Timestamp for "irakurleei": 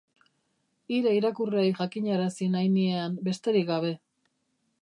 1.17-1.67